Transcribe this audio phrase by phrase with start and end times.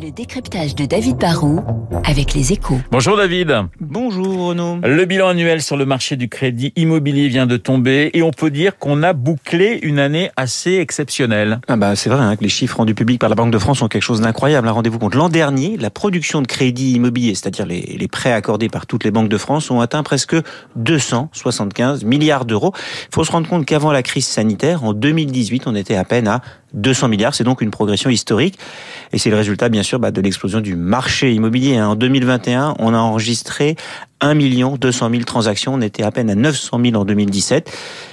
[0.00, 1.60] Le décryptage de David Barrault
[2.04, 2.78] avec les échos.
[2.92, 3.52] Bonjour David.
[3.80, 4.78] Bonjour Renaud.
[4.84, 8.50] Le bilan annuel sur le marché du crédit immobilier vient de tomber et on peut
[8.50, 11.60] dire qu'on a bouclé une année assez exceptionnelle.
[11.66, 13.78] Ah bah c'est vrai hein, que les chiffres rendus publics par la Banque de France
[13.78, 14.68] sont quelque chose d'incroyable.
[14.68, 14.72] Hein.
[14.72, 18.86] Rendez-vous compte, l'an dernier, la production de crédit immobilier, c'est-à-dire les, les, prêts accordés par
[18.86, 20.36] toutes les banques de France, ont atteint presque
[20.76, 22.72] 275 milliards d'euros.
[23.10, 26.28] Il faut se rendre compte qu'avant la crise sanitaire, en 2018, on était à peine
[26.28, 26.40] à
[26.74, 27.34] 200 milliards.
[27.34, 28.58] C'est donc une progression historique
[29.12, 31.76] et c'est le résultat bien sûr bah, de l'explosion du marché immobilier.
[31.76, 31.88] Hein.
[31.88, 33.76] En 2021, on a enregistré
[34.20, 35.74] 1 200 000 transactions.
[35.74, 37.70] On était à peine à 900 000 en 2017.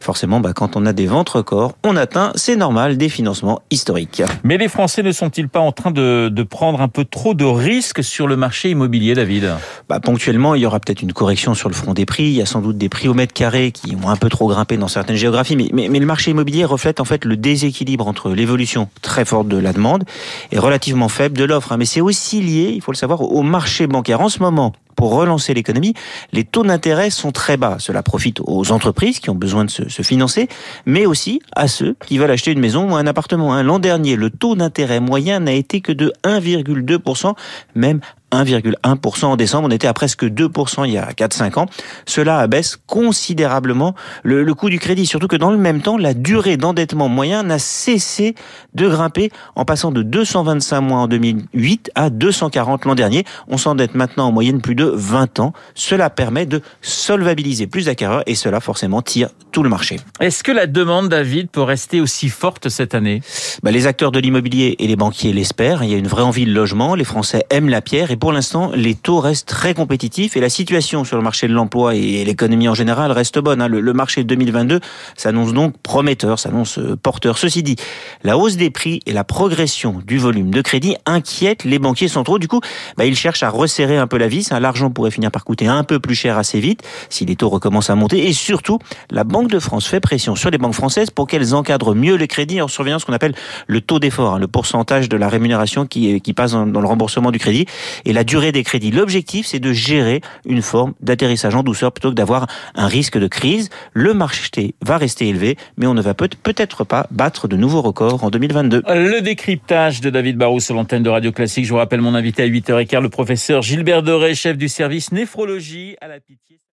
[0.00, 4.22] Forcément, bah, quand on a des ventes records, on atteint, c'est normal, des financements historiques.
[4.44, 7.44] Mais les Français ne sont-ils pas en train de, de, prendre un peu trop de
[7.44, 9.50] risques sur le marché immobilier, David?
[9.88, 12.24] Bah, Ponctuellement, il y aura peut-être une correction sur le front des prix.
[12.24, 14.48] Il y a sans doute des prix au mètre carré qui ont un peu trop
[14.48, 15.56] grimpé dans certaines géographies.
[15.56, 19.48] Mais, mais, mais le marché immobilier reflète en fait le déséquilibre entre l'évolution très forte
[19.48, 20.04] de la demande
[20.52, 21.74] et relativement faible de l'offre.
[21.76, 24.20] Mais c'est aussi lié, il faut le savoir, au marché bancaire.
[24.20, 25.94] En ce moment, pour relancer l'économie,
[26.32, 27.76] les taux d'intérêt sont très bas.
[27.78, 30.48] Cela profite aux entreprises qui ont besoin de se, financer,
[30.86, 33.54] mais aussi à ceux qui veulent acheter une maison ou un appartement.
[33.54, 33.62] Hein.
[33.62, 37.34] L'an dernier, le taux d'intérêt moyen n'a été que de 1,2%,
[37.74, 38.00] même
[38.32, 39.68] 1,1% en décembre.
[39.68, 41.66] On était à presque 2% il y a 4-5 ans.
[42.06, 45.06] Cela abaisse considérablement le, coût du crédit.
[45.06, 48.34] Surtout que dans le même temps, la durée d'endettement moyen n'a cessé
[48.74, 53.24] de grimper en passant de 225 mois en 2008 à 240 l'an dernier.
[53.48, 55.52] On s'endette maintenant en moyenne plus de 20 ans.
[55.74, 59.96] Cela permet de solvabiliser plus d'acquéreurs et cela forcément tire tout le marché.
[60.20, 63.22] Est-ce que la demande, David, peut rester aussi forte cette année?
[63.62, 65.82] Bah, Les acteurs de l'immobilier et les banquiers l'espèrent.
[65.82, 66.94] Il y a une vraie envie de logement.
[66.94, 70.50] Les Français aiment la pierre et pour l'instant, les taux restent très compétitifs et la
[70.50, 73.62] situation sur le marché de l'emploi et l'économie en général reste bonne.
[73.62, 73.68] Hein.
[73.68, 74.80] Le marché 2022
[75.16, 77.38] s'annonce donc prometteur, s'annonce euh, porteur.
[77.38, 77.76] Ceci dit,
[78.24, 82.38] la hausse des prix et la progression du volume de crédit inquiètent les banquiers centraux.
[82.38, 82.60] Du coup,
[82.98, 84.52] bah, ils cherchent à resserrer un peu la vis.
[84.52, 84.60] Hein.
[84.60, 87.88] L'argent pourrait finir par coûter un peu plus cher assez vite si les taux recommencent
[87.88, 88.26] à monter.
[88.28, 88.78] Et surtout,
[89.10, 92.28] la Banque de France fait pression sur les banques françaises pour qu'elles encadrent mieux les
[92.28, 93.34] crédits en surveillant ce qu'on appelle
[93.66, 97.30] le taux d'effort, hein, le pourcentage de la rémunération qui, qui passe dans le remboursement
[97.30, 97.66] du crédit
[98.04, 98.90] et la durée des crédits.
[98.90, 103.26] L'objectif, c'est de gérer une forme d'atterrissage en douceur plutôt que d'avoir un risque de
[103.26, 103.70] crise.
[103.92, 108.24] Le marché va rester élevé, mais on ne va peut-être pas battre de nouveaux records
[108.24, 108.82] en 2022.
[108.88, 111.64] Le décryptage de David Barrou sur l'antenne de Radio Classique.
[111.64, 115.96] Je vous rappelle mon invité à 8h15, le professeur Gilbert Doré, chef du service néphrologie
[116.00, 116.60] à la Pitié.